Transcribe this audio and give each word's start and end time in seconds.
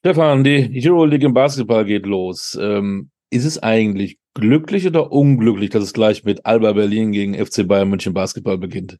Stefan, 0.00 0.44
die 0.44 0.88
Euroleague 0.88 1.26
im 1.26 1.34
Basketball 1.34 1.84
geht 1.84 2.06
los. 2.06 2.58
Ähm, 2.60 3.10
ist 3.28 3.44
es 3.44 3.62
eigentlich 3.62 4.18
glücklich 4.32 4.86
oder 4.86 5.12
unglücklich, 5.12 5.68
dass 5.70 5.84
es 5.84 5.92
gleich 5.92 6.24
mit 6.24 6.46
Alba 6.46 6.72
Berlin 6.72 7.12
gegen 7.12 7.34
FC 7.34 7.68
Bayern 7.68 7.90
München 7.90 8.14
Basketball 8.14 8.56
beginnt? 8.56 8.96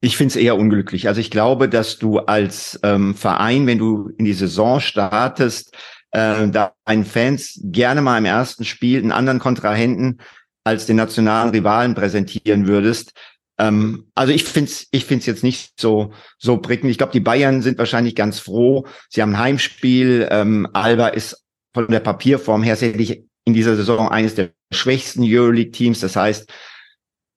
Ich 0.00 0.16
finde 0.16 0.30
es 0.30 0.36
eher 0.36 0.56
unglücklich. 0.56 1.08
Also 1.08 1.20
ich 1.20 1.30
glaube, 1.30 1.68
dass 1.68 1.98
du 1.98 2.20
als 2.20 2.78
ähm, 2.84 3.16
Verein, 3.16 3.66
wenn 3.66 3.78
du 3.78 4.10
in 4.16 4.24
die 4.24 4.32
Saison 4.32 4.78
startest, 4.78 5.76
äh, 6.12 6.48
deinen 6.48 7.04
Fans 7.04 7.60
gerne 7.64 8.00
mal 8.00 8.18
im 8.18 8.24
ersten 8.24 8.64
Spiel 8.64 9.00
einen 9.00 9.12
anderen 9.12 9.40
Kontrahenten 9.40 10.20
als 10.62 10.86
den 10.86 10.96
nationalen 10.96 11.50
Rivalen 11.50 11.94
präsentieren 11.94 12.68
würdest. 12.68 13.12
Ähm, 13.58 14.06
also 14.14 14.32
ich 14.32 14.44
finde 14.44 14.70
es 14.70 14.86
ich 14.90 15.04
find's 15.04 15.26
jetzt 15.26 15.44
nicht 15.44 15.80
so, 15.80 16.12
so 16.38 16.58
prickelnd. 16.58 16.90
Ich 16.90 16.98
glaube, 16.98 17.12
die 17.12 17.20
Bayern 17.20 17.62
sind 17.62 17.78
wahrscheinlich 17.78 18.14
ganz 18.14 18.38
froh. 18.38 18.86
Sie 19.08 19.22
haben 19.22 19.34
ein 19.34 19.38
Heimspiel. 19.38 20.28
Ähm, 20.30 20.68
Alba 20.72 21.08
ist 21.08 21.44
von 21.74 21.88
der 21.88 22.00
Papierform 22.00 22.62
her 22.62 22.76
sicherlich 22.76 23.24
in 23.44 23.54
dieser 23.54 23.76
Saison 23.76 24.08
eines 24.08 24.34
der 24.34 24.50
schwächsten 24.72 25.22
Euroleague-Teams. 25.24 26.00
Das 26.00 26.16
heißt, 26.16 26.50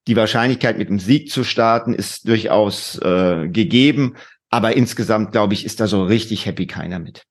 die 0.08 0.16
Wahrscheinlichkeit, 0.16 0.78
mit 0.78 0.90
dem 0.90 1.00
Sieg 1.00 1.32
zu 1.32 1.44
starten, 1.44 1.94
ist 1.94 2.28
durchaus 2.28 3.00
äh, 3.00 3.48
gegeben. 3.48 4.16
Aber 4.50 4.76
insgesamt, 4.76 5.32
glaube 5.32 5.54
ich, 5.54 5.66
ist 5.66 5.80
da 5.80 5.88
so 5.88 6.04
richtig 6.04 6.46
happy 6.46 6.68
keiner 6.68 7.00
mit. 7.00 7.26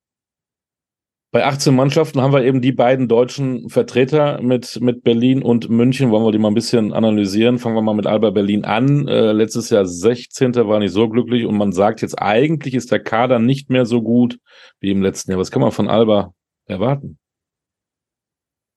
Bei 1.35 1.45
18 1.47 1.75
Mannschaften 1.75 2.21
haben 2.21 2.33
wir 2.33 2.45
eben 2.45 2.61
die 2.61 2.71
beiden 2.71 3.09
deutschen 3.09 3.69
Vertreter 3.69 4.41
mit, 4.41 4.81
mit 4.81 5.03
Berlin 5.03 5.43
und 5.43 5.69
München. 5.69 6.13
Wollen 6.13 6.25
wir 6.25 6.31
die 6.31 6.39
mal 6.39 6.47
ein 6.47 6.55
bisschen 6.55 6.93
analysieren? 6.93 7.59
Fangen 7.59 7.75
wir 7.75 7.83
mal 7.83 7.97
mit 7.97 8.07
Alba 8.07 8.31
Berlin 8.31 8.65
an. 8.65 9.09
Äh, 9.09 9.33
letztes 9.33 9.69
Jahr 9.69 9.85
16. 9.85 10.55
war 10.55 10.79
nicht 10.79 10.93
so 10.93 11.09
glücklich 11.09 11.45
und 11.45 11.57
man 11.57 11.73
sagt 11.73 12.03
jetzt, 12.03 12.15
eigentlich 12.23 12.75
ist 12.75 12.93
der 12.93 13.01
Kader 13.01 13.41
nicht 13.41 13.69
mehr 13.69 13.85
so 13.85 14.01
gut 14.01 14.39
wie 14.79 14.93
im 14.93 15.03
letzten 15.03 15.33
Jahr. 15.33 15.41
Was 15.41 15.51
kann 15.51 15.61
man 15.61 15.73
von 15.73 15.89
Alba 15.89 16.33
erwarten? 16.67 17.19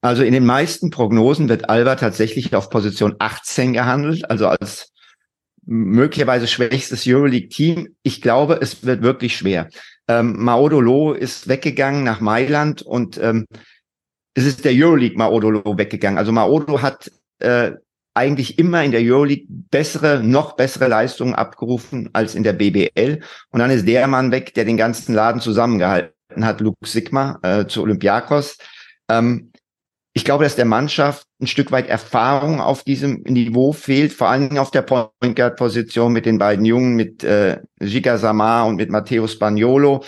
Also 0.01 0.23
in 0.23 0.33
den 0.33 0.47
meisten 0.47 0.89
Prognosen 0.89 1.49
wird 1.49 1.69
Alba 1.69 1.93
tatsächlich 1.93 2.55
auf 2.55 2.71
Position 2.71 3.17
18 3.19 3.73
gehandelt, 3.73 4.31
also 4.31 4.47
als 4.47 4.91
möglicherweise 5.63 6.47
schwächstes 6.47 7.05
Euroleague-Team. 7.05 7.89
Ich 8.01 8.19
glaube, 8.19 8.57
es 8.59 8.83
wird 8.83 9.03
wirklich 9.03 9.37
schwer. 9.37 9.69
Ähm, 10.07 10.35
Maodolo 10.37 11.13
ist 11.13 11.47
weggegangen 11.47 12.03
nach 12.03 12.21
Mailand 12.21 12.81
und 12.81 13.17
ähm, 13.17 13.45
es 14.33 14.45
ist 14.45 14.65
der 14.65 14.71
Euroleague 14.73 15.17
Maodolo 15.17 15.77
weggegangen. 15.77 16.17
Also 16.17 16.31
Maodo 16.31 16.81
hat 16.81 17.11
äh, 17.39 17.71
eigentlich 18.13 18.57
immer 18.57 18.83
in 18.83 18.91
der 18.91 19.01
Euroleague 19.01 19.45
bessere, 19.47 20.23
noch 20.23 20.55
bessere 20.55 20.87
Leistungen 20.87 21.35
abgerufen 21.35 22.09
als 22.13 22.35
in 22.35 22.43
der 22.43 22.53
BBL. 22.53 23.21
Und 23.51 23.59
dann 23.59 23.69
ist 23.69 23.87
der 23.87 24.07
Mann 24.07 24.31
weg, 24.31 24.53
der 24.55 24.65
den 24.65 24.77
ganzen 24.77 25.13
Laden 25.13 25.39
zusammengehalten 25.39 26.13
hat, 26.41 26.61
Luke 26.61 26.87
Sigma 26.87 27.39
äh, 27.43 27.67
zu 27.67 27.83
Olympiakos. 27.83 28.57
Ähm, 29.09 29.51
ich 30.17 30.25
glaube, 30.25 30.45
dass 30.45 30.55
der 30.55 30.65
Mannschaft 30.65 31.27
ein 31.39 31.45
Stück 31.45 31.71
weit 31.71 31.87
Erfahrung 31.87 32.59
auf 32.59 32.83
diesem 32.83 33.21
Niveau 33.27 33.71
fehlt, 33.71 34.11
vor 34.11 34.29
allem 34.29 34.57
auf 34.57 34.71
der 34.71 34.81
Point 34.81 35.35
Guard 35.35 35.57
Position 35.57 36.11
mit 36.11 36.25
den 36.25 36.39
beiden 36.39 36.65
Jungen, 36.65 36.95
mit 36.95 37.23
äh, 37.23 37.59
Giga 37.79 38.17
Samar 38.17 38.65
und 38.65 38.77
mit 38.77 38.89
Matteo 38.89 39.27
Spagnolo. 39.27 40.03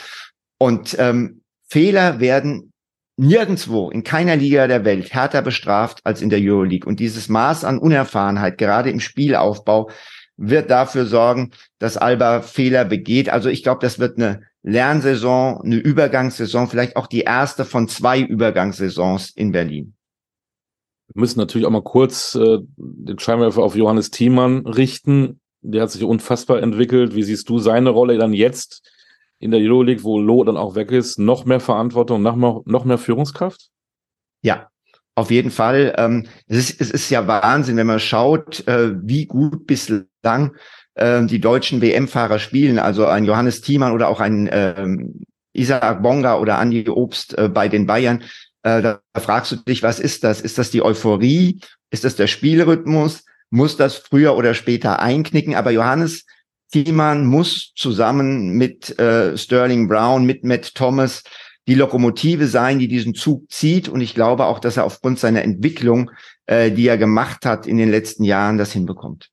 Und 0.57 0.95
ähm, 0.97 1.41
Fehler 1.67 2.19
werden 2.19 2.73
nirgendwo 3.17 3.91
in 3.91 4.03
keiner 4.03 4.35
Liga 4.35 4.65
der 4.65 4.83
Welt 4.83 5.13
härter 5.13 5.43
bestraft 5.43 5.99
als 6.05 6.23
in 6.23 6.31
der 6.31 6.39
Euroleague. 6.41 6.89
Und 6.89 6.99
dieses 6.99 7.29
Maß 7.29 7.63
an 7.63 7.77
Unerfahrenheit, 7.77 8.57
gerade 8.57 8.89
im 8.89 8.99
Spielaufbau, 8.99 9.91
wird 10.37 10.71
dafür 10.71 11.05
sorgen, 11.05 11.51
dass 11.77 11.97
Alba 11.97 12.41
Fehler 12.41 12.83
begeht. 12.83 13.29
Also 13.29 13.47
ich 13.49 13.61
glaube, 13.61 13.81
das 13.81 13.99
wird 13.99 14.17
eine 14.17 14.41
Lernsaison, 14.63 15.61
eine 15.63 15.75
Übergangssaison, 15.75 16.67
vielleicht 16.67 16.95
auch 16.95 17.05
die 17.05 17.21
erste 17.21 17.63
von 17.63 17.87
zwei 17.87 18.21
Übergangssaisons 18.21 19.29
in 19.35 19.51
Berlin. 19.51 19.93
Wir 21.13 21.21
müssen 21.21 21.39
natürlich 21.39 21.65
auch 21.65 21.71
mal 21.71 21.83
kurz 21.83 22.35
äh, 22.35 22.59
den 22.77 23.19
Scheinwerfer 23.19 23.63
auf 23.63 23.75
Johannes 23.75 24.11
Thiemann 24.11 24.65
richten. 24.65 25.39
Der 25.61 25.83
hat 25.83 25.91
sich 25.91 26.03
unfassbar 26.03 26.61
entwickelt. 26.61 27.15
Wie 27.15 27.23
siehst 27.23 27.49
du 27.49 27.59
seine 27.59 27.89
Rolle 27.89 28.17
dann 28.17 28.33
jetzt 28.33 28.87
in 29.39 29.51
der 29.51 29.59
Euroleague, 29.59 30.03
wo 30.03 30.19
Lo 30.19 30.43
dann 30.43 30.57
auch 30.57 30.75
weg 30.75 30.91
ist? 30.91 31.17
Noch 31.17 31.45
mehr 31.45 31.59
Verantwortung, 31.59 32.21
noch 32.21 32.35
mehr, 32.35 32.61
noch 32.65 32.85
mehr 32.85 32.97
Führungskraft? 32.97 33.69
Ja, 34.41 34.69
auf 35.15 35.31
jeden 35.31 35.51
Fall. 35.51 35.93
Ähm, 35.97 36.27
es, 36.47 36.69
ist, 36.69 36.81
es 36.81 36.91
ist 36.91 37.09
ja 37.09 37.27
Wahnsinn, 37.27 37.75
wenn 37.77 37.87
man 37.87 37.99
schaut, 37.99 38.65
äh, 38.67 38.91
wie 39.01 39.25
gut 39.25 39.67
bislang 39.67 40.55
äh, 40.95 41.25
die 41.25 41.41
deutschen 41.41 41.81
WM-Fahrer 41.81 42.39
spielen. 42.39 42.79
Also 42.79 43.05
ein 43.05 43.25
Johannes 43.25 43.61
Thiemann 43.61 43.91
oder 43.91 44.07
auch 44.07 44.19
ein 44.19 44.47
ähm, 44.51 45.25
Isaac 45.53 46.01
Bonga 46.01 46.37
oder 46.37 46.59
Andi 46.59 46.87
Obst 46.87 47.37
äh, 47.37 47.49
bei 47.49 47.67
den 47.67 47.85
Bayern. 47.85 48.23
Äh, 48.63 48.81
da 48.81 49.01
fragst 49.15 49.51
du 49.51 49.55
dich, 49.57 49.83
was 49.83 49.99
ist 49.99 50.23
das? 50.23 50.41
Ist 50.41 50.57
das 50.57 50.71
die 50.71 50.81
Euphorie? 50.81 51.59
Ist 51.91 52.03
das 52.03 52.15
der 52.15 52.27
Spielrhythmus? 52.27 53.25
Muss 53.49 53.77
das 53.77 53.95
früher 53.95 54.35
oder 54.35 54.53
später 54.53 54.99
einknicken? 54.99 55.55
Aber 55.55 55.71
Johannes 55.71 56.25
Thiemann 56.71 57.25
muss 57.25 57.73
zusammen 57.75 58.51
mit 58.51 58.97
äh, 58.99 59.37
Sterling 59.37 59.87
Brown, 59.87 60.25
mit 60.25 60.43
Matt 60.43 60.75
Thomas 60.75 61.23
die 61.67 61.75
Lokomotive 61.75 62.47
sein, 62.47 62.79
die 62.79 62.87
diesen 62.87 63.13
Zug 63.13 63.49
zieht. 63.51 63.89
Und 63.89 64.01
ich 64.01 64.15
glaube 64.15 64.45
auch, 64.45 64.59
dass 64.59 64.77
er 64.77 64.85
aufgrund 64.85 65.19
seiner 65.19 65.43
Entwicklung, 65.43 66.11
äh, 66.45 66.71
die 66.71 66.87
er 66.87 66.97
gemacht 66.97 67.45
hat 67.45 67.67
in 67.67 67.77
den 67.77 67.89
letzten 67.89 68.23
Jahren, 68.23 68.57
das 68.57 68.71
hinbekommt. 68.71 69.29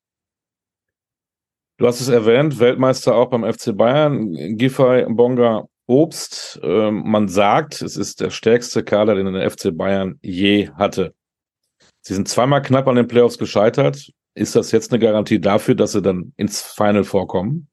Du 1.79 1.87
hast 1.87 2.01
es 2.01 2.09
erwähnt, 2.09 2.59
Weltmeister 2.59 3.15
auch 3.15 3.29
beim 3.29 3.45
FC 3.45 3.77
Bayern, 3.77 4.33
Giffey 4.57 5.05
Bonga 5.09 5.67
Obst. 5.87 6.61
Ähm, 6.63 7.03
man 7.07 7.29
sagt, 7.29 7.83
es 7.83 7.97
ist 7.97 8.21
der 8.21 8.31
stärkste 8.31 8.83
Kader, 8.83 9.15
den 9.15 9.33
der 9.33 9.51
FC 9.51 9.77
Bayern 9.77 10.19
je 10.23 10.71
hatte. 10.71 11.15
Sie 12.03 12.15
sind 12.15 12.29
zweimal 12.29 12.63
knapp 12.63 12.87
an 12.89 12.97
den 12.97 13.09
Playoffs 13.09 13.39
gescheitert. 13.39 14.11
Ist 14.35 14.55
das 14.55 14.71
jetzt 14.71 14.93
eine 14.93 14.99
Garantie 14.99 15.41
dafür, 15.41 15.75
dass 15.75 15.93
sie 15.93 16.03
dann 16.03 16.33
ins 16.37 16.61
Final 16.61 17.05
vorkommen? 17.05 17.69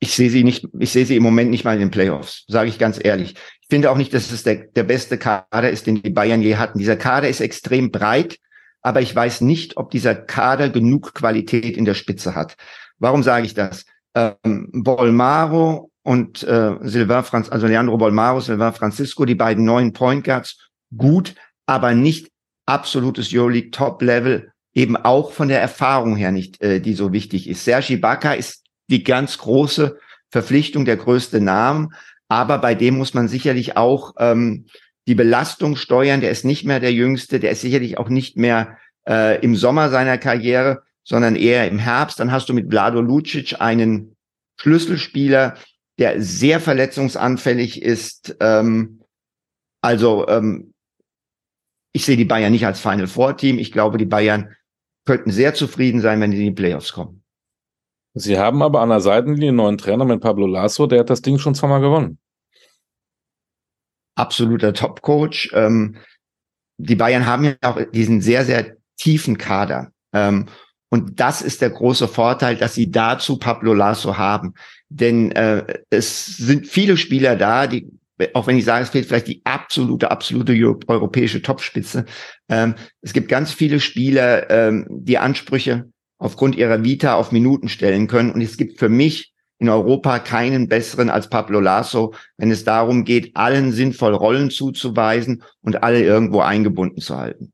Ich 0.00 0.14
sehe 0.14 0.30
sie 0.30 0.44
nicht, 0.44 0.66
ich 0.78 0.92
sehe 0.92 1.06
sie 1.06 1.16
im 1.16 1.22
Moment 1.22 1.50
nicht 1.50 1.64
mal 1.64 1.74
in 1.74 1.80
den 1.80 1.90
Playoffs, 1.90 2.44
sage 2.46 2.68
ich 2.68 2.78
ganz 2.78 3.02
ehrlich. 3.02 3.34
Ich 3.62 3.68
finde 3.68 3.90
auch 3.90 3.96
nicht, 3.96 4.14
dass 4.14 4.30
es 4.30 4.44
der, 4.44 4.66
der 4.66 4.84
beste 4.84 5.18
Kader 5.18 5.70
ist, 5.70 5.86
den 5.86 6.02
die 6.02 6.10
Bayern 6.10 6.42
je 6.42 6.56
hatten. 6.56 6.78
Dieser 6.78 6.96
Kader 6.96 7.28
ist 7.28 7.40
extrem 7.40 7.90
breit, 7.90 8.38
aber 8.80 9.00
ich 9.00 9.14
weiß 9.14 9.40
nicht, 9.40 9.76
ob 9.76 9.90
dieser 9.90 10.14
Kader 10.14 10.68
genug 10.68 11.14
Qualität 11.14 11.76
in 11.76 11.84
der 11.84 11.94
Spitze 11.94 12.34
hat. 12.34 12.56
Warum 12.98 13.22
sage 13.22 13.46
ich 13.46 13.54
das? 13.54 13.84
Ähm, 14.14 14.70
Bolmaro 14.72 15.90
und 16.08 16.42
äh, 16.42 16.72
Silva 16.80 17.22
Franz, 17.22 17.50
also 17.50 17.66
Leandro 17.66 17.98
Bolmaro, 17.98 18.40
Silva 18.40 18.72
Francisco, 18.72 19.26
die 19.26 19.34
beiden 19.34 19.66
neuen 19.66 19.92
Point 19.92 20.24
Guards, 20.24 20.70
gut, 20.96 21.34
aber 21.66 21.92
nicht 21.92 22.30
absolutes 22.64 23.28
Euroleague 23.30 23.70
Top 23.70 24.00
Level, 24.00 24.50
eben 24.72 24.96
auch 24.96 25.32
von 25.32 25.48
der 25.48 25.60
Erfahrung 25.60 26.16
her 26.16 26.32
nicht, 26.32 26.62
äh, 26.62 26.80
die 26.80 26.94
so 26.94 27.12
wichtig 27.12 27.46
ist. 27.46 27.62
Sergi 27.62 27.92
Ibaka 27.92 28.32
ist 28.32 28.64
die 28.88 29.04
ganz 29.04 29.36
große 29.36 29.98
Verpflichtung, 30.30 30.86
der 30.86 30.96
größte 30.96 31.42
Name, 31.42 31.90
aber 32.26 32.56
bei 32.56 32.74
dem 32.74 32.96
muss 32.96 33.12
man 33.12 33.28
sicherlich 33.28 33.76
auch 33.76 34.14
ähm, 34.18 34.64
die 35.06 35.14
Belastung 35.14 35.76
steuern. 35.76 36.22
Der 36.22 36.30
ist 36.30 36.46
nicht 36.46 36.64
mehr 36.64 36.80
der 36.80 36.94
Jüngste, 36.94 37.38
der 37.38 37.50
ist 37.50 37.60
sicherlich 37.60 37.98
auch 37.98 38.08
nicht 38.08 38.38
mehr 38.38 38.78
äh, 39.06 39.38
im 39.42 39.56
Sommer 39.56 39.90
seiner 39.90 40.16
Karriere, 40.16 40.84
sondern 41.04 41.36
eher 41.36 41.68
im 41.68 41.78
Herbst. 41.78 42.18
Dann 42.18 42.32
hast 42.32 42.48
du 42.48 42.54
mit 42.54 42.70
Vlado 42.70 43.02
Lucic 43.02 43.60
einen 43.60 44.16
Schlüsselspieler, 44.58 45.54
der 45.98 46.22
sehr 46.22 46.60
verletzungsanfällig 46.60 47.82
ist. 47.82 48.36
Ähm, 48.40 49.00
also 49.82 50.26
ähm, 50.28 50.72
ich 51.92 52.04
sehe 52.04 52.16
die 52.16 52.24
Bayern 52.24 52.52
nicht 52.52 52.66
als 52.66 52.80
Final 52.80 53.06
Four 53.06 53.36
Team. 53.36 53.58
Ich 53.58 53.72
glaube, 53.72 53.98
die 53.98 54.06
Bayern 54.06 54.54
könnten 55.04 55.30
sehr 55.30 55.54
zufrieden 55.54 56.00
sein, 56.00 56.20
wenn 56.20 56.32
sie 56.32 56.38
in 56.38 56.54
die 56.54 56.62
Playoffs 56.62 56.92
kommen. 56.92 57.24
Sie 58.14 58.38
haben 58.38 58.62
aber 58.62 58.80
an 58.80 58.88
der 58.88 59.00
Seitenlinie 59.00 59.48
einen 59.48 59.56
neuen 59.56 59.78
Trainer 59.78 60.04
mit 60.04 60.20
Pablo 60.20 60.46
Lasso, 60.46 60.86
der 60.86 61.00
hat 61.00 61.10
das 61.10 61.22
Ding 61.22 61.38
schon 61.38 61.54
zweimal 61.54 61.80
gewonnen. 61.80 62.18
Absoluter 64.16 64.72
Top-Coach. 64.72 65.50
Ähm, 65.54 65.96
die 66.78 66.96
Bayern 66.96 67.26
haben 67.26 67.44
ja 67.44 67.54
auch 67.62 67.78
diesen 67.92 68.20
sehr, 68.20 68.44
sehr 68.44 68.76
tiefen 68.96 69.38
Kader. 69.38 69.92
Ähm, 70.12 70.46
und 70.90 71.20
das 71.20 71.42
ist 71.42 71.60
der 71.60 71.70
große 71.70 72.08
Vorteil, 72.08 72.56
dass 72.56 72.74
sie 72.74 72.90
dazu 72.90 73.38
Pablo 73.38 73.74
Lasso 73.74 74.16
haben. 74.16 74.54
Denn 74.88 75.32
äh, 75.32 75.64
es 75.90 76.26
sind 76.26 76.66
viele 76.66 76.96
Spieler 76.96 77.36
da, 77.36 77.66
die, 77.66 77.88
auch 78.32 78.46
wenn 78.46 78.56
ich 78.56 78.64
sage, 78.64 78.84
es 78.84 78.90
fehlt 78.90 79.06
vielleicht 79.06 79.28
die 79.28 79.42
absolute, 79.44 80.10
absolute 80.10 80.54
europäische 80.86 81.42
Topspitze. 81.42 82.06
Ähm, 82.48 82.74
es 83.02 83.12
gibt 83.12 83.28
ganz 83.28 83.52
viele 83.52 83.80
Spieler, 83.80 84.48
ähm, 84.50 84.86
die 84.88 85.18
Ansprüche 85.18 85.90
aufgrund 86.18 86.56
ihrer 86.56 86.82
Vita 86.82 87.14
auf 87.14 87.32
Minuten 87.32 87.68
stellen 87.68 88.06
können. 88.06 88.32
Und 88.32 88.40
es 88.40 88.56
gibt 88.56 88.78
für 88.78 88.88
mich 88.88 89.34
in 89.58 89.68
Europa 89.68 90.20
keinen 90.20 90.68
besseren 90.68 91.10
als 91.10 91.28
Pablo 91.28 91.60
Lasso, 91.60 92.14
wenn 92.38 92.50
es 92.50 92.64
darum 92.64 93.04
geht, 93.04 93.36
allen 93.36 93.72
sinnvoll 93.72 94.14
Rollen 94.14 94.50
zuzuweisen 94.50 95.42
und 95.62 95.82
alle 95.82 96.02
irgendwo 96.02 96.40
eingebunden 96.40 97.00
zu 97.00 97.16
halten. 97.16 97.52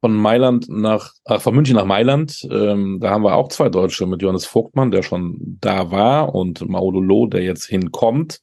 Von 0.00 0.14
Mailand 0.14 0.68
nach, 0.68 1.12
ach, 1.24 1.40
von 1.40 1.54
München 1.54 1.76
nach 1.76 1.84
Mailand. 1.84 2.46
Ähm, 2.50 2.98
da 3.00 3.10
haben 3.10 3.24
wir 3.24 3.34
auch 3.34 3.48
zwei 3.48 3.68
Deutsche 3.68 4.06
mit 4.06 4.22
Johannes 4.22 4.46
Vogtmann, 4.46 4.90
der 4.90 5.02
schon 5.02 5.38
da 5.60 5.90
war, 5.90 6.34
und 6.34 6.68
Maudolo, 6.68 7.26
der 7.26 7.42
jetzt 7.42 7.64
hinkommt. 7.64 8.40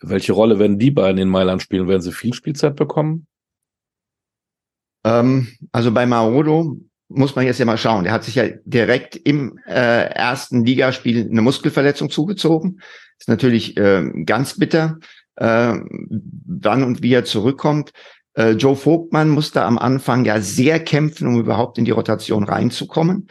Welche 0.00 0.32
Rolle 0.32 0.58
werden 0.58 0.78
die 0.78 0.90
beiden 0.90 1.18
in 1.18 1.28
Mailand 1.28 1.62
spielen? 1.62 1.88
Werden 1.88 2.02
sie 2.02 2.12
viel 2.12 2.34
Spielzeit 2.34 2.76
bekommen? 2.76 3.26
Ähm, 5.04 5.48
also 5.72 5.92
bei 5.92 6.06
Maodo 6.06 6.76
muss 7.08 7.36
man 7.36 7.44
jetzt 7.44 7.58
ja 7.58 7.64
mal 7.64 7.78
schauen. 7.78 8.04
Der 8.04 8.12
hat 8.12 8.24
sich 8.24 8.34
ja 8.34 8.48
direkt 8.64 9.16
im 9.16 9.58
äh, 9.66 10.06
ersten 10.10 10.64
Ligaspiel 10.64 11.28
eine 11.30 11.42
Muskelverletzung 11.42 12.10
zugezogen. 12.10 12.80
Ist 13.18 13.28
natürlich 13.28 13.76
äh, 13.76 14.10
ganz 14.24 14.58
bitter, 14.58 14.98
äh, 15.36 15.74
wann 15.74 16.82
und 16.82 17.02
wie 17.02 17.12
er 17.12 17.24
zurückkommt. 17.24 17.92
Äh, 18.34 18.50
Joe 18.52 18.76
Vogtmann 18.76 19.28
musste 19.28 19.62
am 19.62 19.78
Anfang 19.78 20.24
ja 20.24 20.40
sehr 20.40 20.80
kämpfen, 20.80 21.26
um 21.26 21.38
überhaupt 21.38 21.78
in 21.78 21.84
die 21.84 21.90
Rotation 21.90 22.44
reinzukommen. 22.44 23.28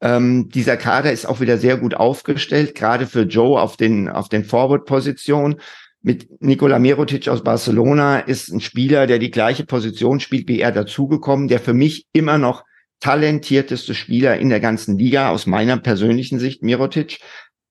Ähm, 0.00 0.48
dieser 0.50 0.76
Kader 0.76 1.12
ist 1.12 1.26
auch 1.26 1.40
wieder 1.40 1.58
sehr 1.58 1.76
gut 1.76 1.94
aufgestellt, 1.94 2.74
gerade 2.74 3.06
für 3.06 3.22
Joe 3.22 3.60
auf 3.60 3.76
den, 3.76 4.08
auf 4.08 4.28
den 4.28 4.44
Forward-Positionen. 4.44 5.56
Mit 6.02 6.42
Nikola 6.42 6.78
Mirotic 6.78 7.28
aus 7.28 7.42
Barcelona 7.42 8.18
ist 8.18 8.50
ein 8.50 8.60
Spieler, 8.60 9.06
der 9.06 9.18
die 9.18 9.30
gleiche 9.30 9.64
Position 9.64 10.20
spielt 10.20 10.48
wie 10.48 10.60
er 10.60 10.72
dazugekommen, 10.72 11.48
der 11.48 11.60
für 11.60 11.72
mich 11.72 12.06
immer 12.12 12.36
noch 12.36 12.64
talentierteste 13.00 13.94
Spieler 13.94 14.38
in 14.38 14.50
der 14.50 14.60
ganzen 14.60 14.98
Liga 14.98 15.30
aus 15.30 15.46
meiner 15.46 15.78
persönlichen 15.78 16.38
Sicht, 16.38 16.62
Mirotic. 16.62 17.20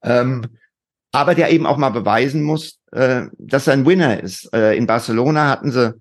Ähm, 0.03 0.47
aber 1.11 1.35
der 1.35 1.51
eben 1.51 1.67
auch 1.67 1.77
mal 1.77 1.89
beweisen 1.89 2.41
muss, 2.41 2.79
äh, 2.91 3.27
dass 3.37 3.67
er 3.67 3.73
ein 3.73 3.85
Winner 3.85 4.21
ist. 4.21 4.51
Äh, 4.53 4.75
in 4.75 4.87
Barcelona 4.87 5.49
hatten 5.49 5.71
sie 5.71 5.93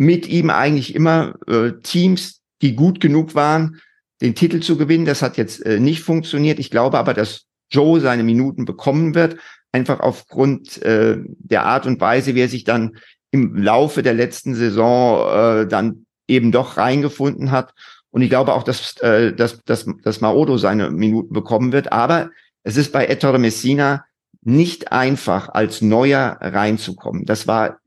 mit 0.00 0.26
ihm 0.28 0.48
eigentlich 0.48 0.94
immer 0.94 1.34
äh, 1.46 1.72
Teams, 1.82 2.40
die 2.62 2.74
gut 2.74 3.00
genug 3.00 3.34
waren, 3.34 3.82
den 4.22 4.34
Titel 4.34 4.60
zu 4.60 4.78
gewinnen. 4.78 5.04
Das 5.04 5.20
hat 5.20 5.36
jetzt 5.36 5.64
äh, 5.66 5.78
nicht 5.78 6.00
funktioniert. 6.00 6.58
Ich 6.58 6.70
glaube 6.70 6.98
aber, 6.98 7.12
dass 7.12 7.44
Joe 7.70 8.00
seine 8.00 8.22
Minuten 8.22 8.64
bekommen 8.64 9.14
wird, 9.14 9.36
einfach 9.72 10.00
aufgrund 10.00 10.80
äh, 10.80 11.18
der 11.26 11.66
Art 11.66 11.84
und 11.84 12.00
Weise, 12.00 12.34
wie 12.34 12.40
er 12.40 12.48
sich 12.48 12.64
dann 12.64 12.96
im 13.30 13.54
Laufe 13.54 14.02
der 14.02 14.14
letzten 14.14 14.54
Saison 14.54 15.64
äh, 15.64 15.66
dann 15.68 16.06
eben 16.26 16.50
doch 16.50 16.78
reingefunden 16.78 17.50
hat. 17.50 17.74
Und 18.08 18.22
ich 18.22 18.30
glaube 18.30 18.54
auch, 18.54 18.62
dass, 18.62 18.96
äh, 19.02 19.34
dass, 19.34 19.62
dass, 19.64 19.84
dass 20.02 20.22
Maodo 20.22 20.56
seine 20.56 20.90
Minuten 20.90 21.34
bekommen 21.34 21.72
wird. 21.72 21.92
Aber 21.92 22.30
es 22.62 22.78
ist 22.78 22.90
bei 22.90 23.04
Ettore 23.04 23.38
Messina 23.38 24.06
nicht 24.40 24.92
einfach, 24.92 25.50
als 25.50 25.82
Neuer 25.82 26.38
reinzukommen. 26.40 27.26
Das 27.26 27.46
war 27.46 27.79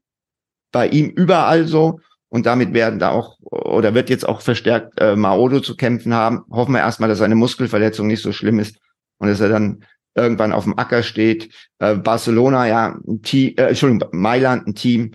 bei 0.74 0.90
ihm 0.90 1.10
überall 1.10 1.66
so. 1.66 2.02
Und 2.28 2.48
damit 2.48 2.74
werden 2.74 3.00
da 3.00 3.12
auch, 3.12 3.38
oder 3.42 3.94
wird 3.94 4.10
jetzt 4.10 4.28
auch 4.28 4.42
verstärkt 4.42 5.00
äh, 5.00 5.16
Maodo 5.16 5.60
zu 5.60 5.78
kämpfen 5.78 6.14
haben. 6.14 6.44
Hoffen 6.50 6.74
wir 6.74 6.80
erstmal, 6.80 7.08
dass 7.08 7.20
seine 7.20 7.36
Muskelverletzung 7.36 8.08
nicht 8.08 8.24
so 8.24 8.34
schlimm 8.34 8.60
ist 8.60 8.80
und 9.20 9.30
dass 9.30 9.40
er 9.40 9.50
dann 9.50 9.86
irgendwann 10.16 10.52
auf 10.52 10.64
dem 10.64 10.78
Acker 10.78 11.04
steht. 11.04 11.54
Äh, 11.78 11.96
Barcelona, 11.96 12.68
ja, 12.68 13.00
ein 13.08 13.22
Team, 13.22 13.54
äh, 13.56 13.68
Entschuldigung, 13.68 14.10
Mailand, 14.12 14.68
ein 14.68 14.76
Team. 14.76 15.12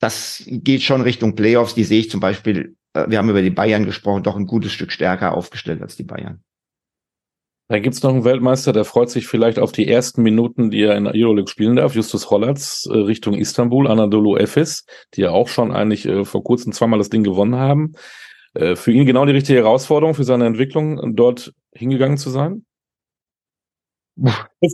Das 0.00 0.42
geht 0.46 0.82
schon 0.82 1.02
Richtung 1.02 1.36
Playoffs. 1.36 1.74
Die 1.74 1.84
sehe 1.84 2.00
ich 2.00 2.10
zum 2.10 2.20
Beispiel, 2.20 2.76
äh, 2.94 3.06
wir 3.08 3.18
haben 3.18 3.30
über 3.30 3.42
die 3.42 3.50
Bayern 3.50 3.86
gesprochen, 3.86 4.24
doch 4.24 4.36
ein 4.36 4.46
gutes 4.46 4.72
Stück 4.72 4.90
stärker 4.90 5.34
aufgestellt 5.34 5.82
als 5.82 5.94
die 5.94 6.02
Bayern. 6.04 6.42
Da 7.70 7.78
gibt's 7.80 8.02
noch 8.02 8.10
einen 8.10 8.24
Weltmeister, 8.24 8.72
der 8.72 8.86
freut 8.86 9.10
sich 9.10 9.26
vielleicht 9.26 9.58
auf 9.58 9.72
die 9.72 9.88
ersten 9.88 10.22
Minuten, 10.22 10.70
die 10.70 10.82
er 10.82 10.96
in 10.96 11.04
der 11.04 11.12
Euroleague 11.14 11.50
spielen 11.50 11.76
darf. 11.76 11.94
Justus 11.94 12.30
Hollatz 12.30 12.88
äh, 12.90 12.96
Richtung 12.96 13.34
Istanbul, 13.34 13.86
Anadolu 13.86 14.38
Efes, 14.38 14.86
die 15.14 15.20
ja 15.20 15.30
auch 15.30 15.48
schon 15.48 15.70
eigentlich 15.70 16.06
äh, 16.06 16.24
vor 16.24 16.42
kurzem 16.42 16.72
zweimal 16.72 16.98
das 16.98 17.10
Ding 17.10 17.24
gewonnen 17.24 17.56
haben. 17.56 17.92
Äh, 18.54 18.74
für 18.74 18.90
ihn 18.90 19.04
genau 19.04 19.26
die 19.26 19.32
richtige 19.32 19.58
Herausforderung 19.58 20.14
für 20.14 20.24
seine 20.24 20.46
Entwicklung, 20.46 21.14
dort 21.14 21.52
hingegangen 21.72 22.16
zu 22.16 22.30
sein? 22.30 22.64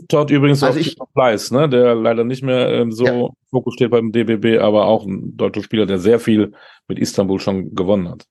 Dort 0.07 0.31
übrigens 0.31 0.63
also 0.63 0.79
auch 0.79 0.81
ich, 0.81 0.95
Fleiß, 1.13 1.51
ne, 1.51 1.69
der 1.69 1.93
leider 1.93 2.23
nicht 2.23 2.43
mehr 2.43 2.69
ähm, 2.69 2.91
so 2.91 3.05
ja. 3.05 3.29
Fokus 3.51 3.75
steht 3.75 3.91
beim 3.91 4.11
DBB, 4.11 4.59
aber 4.59 4.85
auch 4.85 5.05
ein 5.05 5.37
deutscher 5.37 5.61
Spieler, 5.61 5.85
der 5.85 5.99
sehr 5.99 6.19
viel 6.19 6.53
mit 6.87 6.97
Istanbul 6.97 7.39
schon 7.39 7.75
gewonnen 7.75 8.09
hat. 8.09 8.25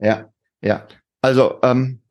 Ja, 0.00 0.32
ja. 0.60 0.88
Also 1.20 1.60
ähm, 1.62 2.01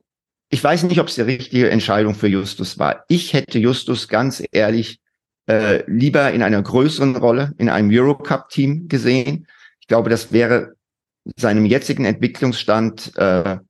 ich 0.52 0.62
weiß 0.62 0.82
nicht, 0.82 1.00
ob 1.00 1.08
es 1.08 1.14
die 1.14 1.22
richtige 1.22 1.70
Entscheidung 1.70 2.14
für 2.14 2.28
Justus 2.28 2.78
war. 2.78 3.04
Ich 3.08 3.32
hätte 3.32 3.58
Justus 3.58 4.06
ganz 4.06 4.42
ehrlich 4.52 5.00
äh, 5.48 5.82
lieber 5.90 6.30
in 6.30 6.42
einer 6.42 6.60
größeren 6.60 7.16
Rolle, 7.16 7.54
in 7.56 7.70
einem 7.70 7.88
Eurocup-Team 7.90 8.86
gesehen. 8.86 9.46
Ich 9.80 9.88
glaube, 9.88 10.10
das 10.10 10.30
wäre 10.30 10.74
seinem 11.36 11.64
jetzigen 11.64 12.04
Entwicklungsstand 12.04 13.16
äh, 13.16 13.60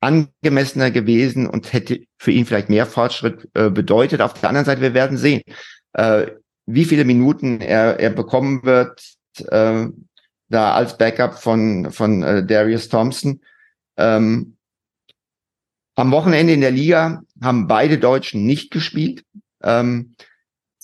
angemessener 0.00 0.90
gewesen 0.90 1.46
und 1.46 1.72
hätte 1.72 2.00
für 2.18 2.32
ihn 2.32 2.44
vielleicht 2.44 2.70
mehr 2.70 2.86
Fortschritt 2.86 3.48
äh, 3.54 3.70
bedeutet. 3.70 4.20
Auf 4.20 4.34
der 4.34 4.48
anderen 4.48 4.66
Seite, 4.66 4.80
wir 4.80 4.94
werden 4.94 5.18
sehen, 5.18 5.42
äh, 5.92 6.26
wie 6.66 6.86
viele 6.86 7.04
Minuten 7.04 7.60
er, 7.60 8.00
er 8.00 8.10
bekommen 8.10 8.64
wird, 8.64 9.00
äh, 9.46 9.86
da 10.48 10.74
als 10.74 10.98
Backup 10.98 11.38
von, 11.40 11.92
von 11.92 12.24
äh, 12.24 12.44
Darius 12.44 12.88
Thompson. 12.88 13.42
Ähm, 13.96 14.55
am 15.96 16.10
Wochenende 16.12 16.52
in 16.52 16.60
der 16.60 16.70
Liga 16.70 17.22
haben 17.42 17.66
beide 17.66 17.98
Deutschen 17.98 18.44
nicht 18.44 18.70
gespielt. 18.70 19.24
Ähm, 19.62 20.14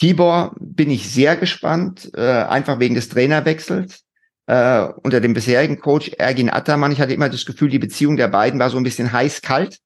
Tibor 0.01 0.55
bin 0.59 0.91
ich 0.91 1.11
sehr 1.11 1.37
gespannt, 1.37 2.11
äh, 2.15 2.21
einfach 2.21 2.81
wegen 2.81 2.95
des 2.95 3.09
Trainerwechsels. 3.09 4.05
Äh, 4.47 4.89
unter 5.03 5.21
dem 5.21 5.35
bisherigen 5.35 5.79
Coach 5.79 6.11
Ergin 6.19 6.51
Attermann, 6.51 6.91
ich 6.91 7.01
hatte 7.01 7.15
immer 7.15 7.29
das 7.29 7.47
Gefühl, 7.47 7.69
die 7.69 7.79
Beziehung 7.79 8.17
der 8.17 8.29
beiden 8.29 8.59
war 8.59 8.71
so 8.71 8.77
ein 8.79 8.83
bisschen 8.83 9.13
heiß-kalt. 9.13 9.79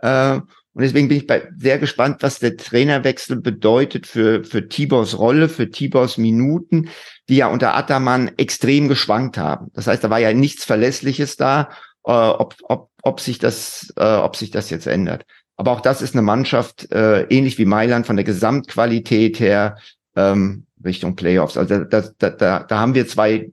Äh, 0.00 0.40
und 0.78 0.82
deswegen 0.82 1.08
bin 1.08 1.16
ich 1.16 1.26
bei, 1.26 1.48
sehr 1.56 1.78
gespannt, 1.78 2.18
was 2.20 2.38
der 2.38 2.56
Trainerwechsel 2.56 3.40
bedeutet 3.40 4.06
für, 4.06 4.44
für 4.44 4.68
Tibors 4.68 5.18
Rolle, 5.18 5.48
für 5.48 5.70
Tibors 5.70 6.18
Minuten, 6.18 6.90
die 7.28 7.36
ja 7.36 7.46
unter 7.46 7.74
Attermann 7.74 8.30
extrem 8.36 8.88
geschwankt 8.88 9.38
haben. 9.38 9.68
Das 9.72 9.86
heißt, 9.86 10.04
da 10.04 10.10
war 10.10 10.20
ja 10.20 10.32
nichts 10.32 10.64
Verlässliches 10.64 11.36
da, 11.36 11.70
äh, 12.04 12.12
ob, 12.12 12.54
ob 12.64 12.90
ob 13.08 13.20
sich 13.20 13.38
das, 13.38 13.92
äh, 13.96 14.16
ob 14.16 14.36
sich 14.36 14.50
das 14.50 14.70
jetzt 14.70 14.86
ändert. 14.86 15.24
Aber 15.56 15.72
auch 15.72 15.80
das 15.80 16.02
ist 16.02 16.14
eine 16.14 16.22
Mannschaft, 16.22 16.92
äh, 16.92 17.22
ähnlich 17.22 17.58
wie 17.58 17.64
Mailand 17.64 18.06
von 18.06 18.16
der 18.16 18.24
Gesamtqualität 18.24 19.40
her 19.40 19.78
ähm, 20.14 20.66
Richtung 20.84 21.16
Playoffs. 21.16 21.56
Also 21.56 21.84
da, 21.84 22.02
da, 22.18 22.30
da, 22.30 22.60
da 22.60 22.78
haben 22.78 22.94
wir 22.94 23.08
zwei, 23.08 23.50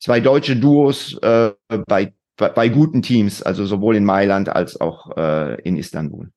zwei 0.00 0.20
deutsche 0.20 0.56
Duos 0.56 1.16
äh, 1.22 1.52
bei, 1.86 2.12
bei, 2.36 2.48
bei 2.50 2.68
guten 2.68 3.00
Teams, 3.00 3.42
also 3.42 3.64
sowohl 3.64 3.96
in 3.96 4.04
Mailand 4.04 4.48
als 4.48 4.80
auch 4.80 5.16
äh, 5.16 5.60
in 5.62 5.76
Istanbul. 5.76 6.30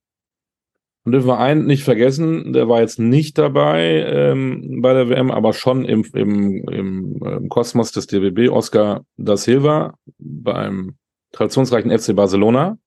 Und 1.03 1.13
dürfen 1.13 1.27
wir 1.27 1.39
einen 1.39 1.65
nicht 1.65 1.83
vergessen, 1.83 2.53
der 2.53 2.69
war 2.69 2.81
jetzt 2.81 2.99
nicht 2.99 3.39
dabei 3.39 4.05
ähm, 4.05 4.81
bei 4.81 4.93
der 4.93 5.09
WM, 5.09 5.31
aber 5.31 5.51
schon 5.53 5.83
im, 5.83 6.05
im, 6.13 6.63
im, 6.69 7.23
im 7.23 7.49
Kosmos 7.49 7.91
des 7.91 8.05
DBB, 8.05 8.51
Oscar 8.51 9.03
da 9.17 9.35
Silva 9.35 9.95
beim 10.19 10.95
traditionsreichen 11.31 11.97
FC 11.97 12.15
Barcelona. 12.15 12.77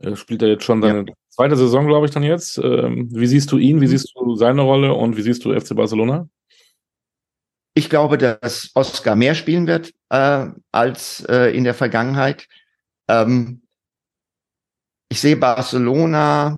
Äh, 0.00 0.16
spielt 0.16 0.42
er 0.42 0.48
jetzt 0.48 0.64
schon 0.64 0.82
seine 0.82 1.06
ja. 1.06 1.14
zweite 1.28 1.56
Saison, 1.56 1.86
glaube 1.86 2.06
ich, 2.06 2.12
dann 2.12 2.22
jetzt. 2.22 2.58
Ähm, 2.58 3.08
wie 3.12 3.26
siehst 3.26 3.50
du 3.52 3.58
ihn? 3.58 3.80
Wie 3.80 3.86
mhm. 3.86 3.90
siehst 3.90 4.12
du 4.14 4.36
seine 4.36 4.62
Rolle 4.62 4.92
und 4.94 5.16
wie 5.16 5.22
siehst 5.22 5.44
du 5.44 5.58
FC 5.58 5.74
Barcelona? 5.74 6.28
Ich 7.74 7.90
glaube, 7.90 8.16
dass 8.16 8.70
Oscar 8.74 9.16
mehr 9.16 9.34
spielen 9.34 9.66
wird 9.66 9.92
äh, 10.08 10.46
als 10.72 11.24
äh, 11.28 11.54
in 11.56 11.64
der 11.64 11.74
Vergangenheit. 11.74 12.46
Ähm, 13.08 13.62
ich 15.08 15.20
sehe 15.20 15.36
Barcelona 15.36 16.56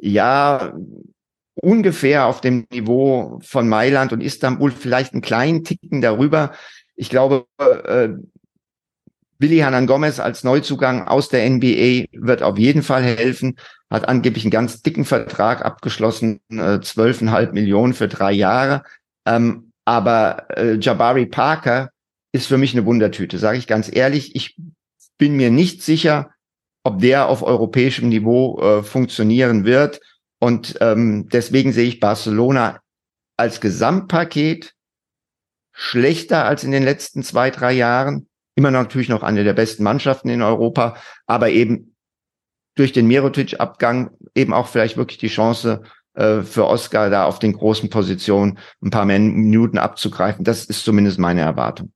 ja 0.00 0.72
ungefähr 1.54 2.26
auf 2.26 2.40
dem 2.40 2.66
Niveau 2.72 3.40
von 3.42 3.68
Mailand 3.68 4.12
und 4.12 4.22
Istanbul, 4.22 4.70
vielleicht 4.70 5.12
einen 5.12 5.22
kleinen 5.22 5.64
Ticken 5.64 6.00
darüber. 6.00 6.52
Ich 6.94 7.10
glaube, 7.10 7.46
äh, 7.58 8.10
Willi 9.38 9.58
Hanan 9.58 9.86
Gomez 9.86 10.18
als 10.18 10.42
Neuzugang 10.42 11.06
aus 11.06 11.28
der 11.28 11.48
NBA 11.48 12.06
wird 12.12 12.42
auf 12.42 12.58
jeden 12.58 12.82
Fall 12.82 13.02
helfen, 13.02 13.56
hat 13.88 14.08
angeblich 14.08 14.44
einen 14.44 14.50
ganz 14.50 14.82
dicken 14.82 15.04
Vertrag 15.04 15.64
abgeschlossen, 15.64 16.40
zwölfeinhalb 16.82 17.50
äh, 17.50 17.52
Millionen 17.52 17.94
für 17.94 18.08
drei 18.08 18.32
Jahre. 18.32 18.82
Ähm, 19.26 19.72
aber 19.84 20.46
äh, 20.56 20.74
Jabari 20.74 21.26
Parker 21.26 21.90
ist 22.32 22.46
für 22.46 22.58
mich 22.58 22.74
eine 22.74 22.84
Wundertüte, 22.84 23.38
sage 23.38 23.58
ich 23.58 23.66
ganz 23.66 23.94
ehrlich. 23.94 24.34
Ich 24.34 24.56
bin 25.18 25.36
mir 25.36 25.50
nicht 25.50 25.82
sicher, 25.82 26.30
ob 26.84 27.00
der 27.00 27.28
auf 27.28 27.42
europäischem 27.42 28.08
Niveau 28.08 28.60
äh, 28.60 28.82
funktionieren 28.82 29.64
wird. 29.64 30.00
Und 30.40 30.76
ähm, 30.80 31.28
deswegen 31.32 31.72
sehe 31.72 31.88
ich 31.88 32.00
Barcelona 32.00 32.80
als 33.36 33.60
Gesamtpaket 33.60 34.74
schlechter 35.72 36.44
als 36.44 36.64
in 36.64 36.72
den 36.72 36.82
letzten 36.82 37.22
zwei, 37.22 37.50
drei 37.50 37.72
Jahren 37.72 38.27
immer 38.58 38.72
natürlich 38.72 39.08
noch 39.08 39.22
eine 39.22 39.44
der 39.44 39.52
besten 39.52 39.84
Mannschaften 39.84 40.28
in 40.28 40.42
Europa, 40.42 40.96
aber 41.26 41.50
eben 41.50 41.94
durch 42.74 42.92
den 42.92 43.06
Mirotic-Abgang 43.06 44.10
eben 44.34 44.52
auch 44.52 44.66
vielleicht 44.66 44.96
wirklich 44.96 45.18
die 45.18 45.28
Chance 45.28 45.82
äh, 46.14 46.42
für 46.42 46.66
Oscar 46.66 47.08
da 47.08 47.24
auf 47.24 47.38
den 47.38 47.52
großen 47.52 47.88
Positionen 47.88 48.58
ein 48.82 48.90
paar 48.90 49.04
mehr 49.04 49.20
Minuten 49.20 49.78
abzugreifen. 49.78 50.44
Das 50.44 50.64
ist 50.64 50.84
zumindest 50.84 51.20
meine 51.20 51.40
Erwartung. 51.42 51.92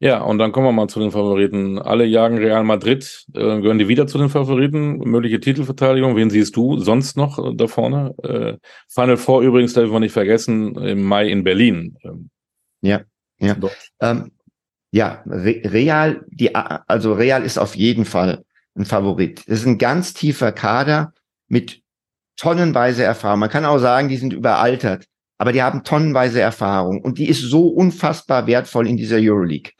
Ja, 0.00 0.20
und 0.20 0.38
dann 0.38 0.50
kommen 0.50 0.66
wir 0.66 0.72
mal 0.72 0.88
zu 0.88 0.98
den 0.98 1.12
Favoriten. 1.12 1.78
Alle 1.78 2.04
jagen 2.04 2.38
Real 2.38 2.64
Madrid. 2.64 3.24
Äh, 3.32 3.60
gehören 3.60 3.78
die 3.78 3.88
wieder 3.88 4.08
zu 4.08 4.18
den 4.18 4.28
Favoriten? 4.28 4.98
Mögliche 4.98 5.38
Titelverteidigung. 5.38 6.16
Wen 6.16 6.28
siehst 6.28 6.56
du 6.56 6.78
sonst 6.78 7.16
noch 7.16 7.38
äh, 7.38 7.54
da 7.54 7.68
vorne? 7.68 8.14
Äh, 8.24 8.58
Final 8.88 9.16
Four 9.16 9.42
übrigens, 9.42 9.74
darf 9.74 9.90
wir 9.90 10.00
nicht 10.00 10.12
vergessen, 10.12 10.74
im 10.74 11.04
Mai 11.04 11.28
in 11.28 11.44
Berlin. 11.44 11.96
Ähm, 12.02 12.30
ja, 12.82 13.02
ja. 13.38 13.56
Ähm, 14.00 14.32
ja, 14.90 15.22
Real, 15.26 16.24
die, 16.28 16.54
also 16.54 17.12
Real 17.12 17.44
ist 17.44 17.58
auf 17.58 17.74
jeden 17.74 18.04
Fall 18.04 18.44
ein 18.76 18.84
Favorit. 18.84 19.42
Das 19.46 19.60
ist 19.60 19.66
ein 19.66 19.78
ganz 19.78 20.14
tiefer 20.14 20.52
Kader 20.52 21.12
mit 21.48 21.82
tonnenweise 22.36 23.02
Erfahrung. 23.02 23.40
Man 23.40 23.50
kann 23.50 23.64
auch 23.64 23.78
sagen, 23.78 24.08
die 24.08 24.16
sind 24.16 24.32
überaltert, 24.32 25.06
aber 25.38 25.52
die 25.52 25.62
haben 25.62 25.84
tonnenweise 25.84 26.40
Erfahrung 26.40 27.00
und 27.02 27.18
die 27.18 27.28
ist 27.28 27.42
so 27.42 27.68
unfassbar 27.68 28.46
wertvoll 28.46 28.86
in 28.86 28.96
dieser 28.96 29.16
Euroleague. 29.16 29.72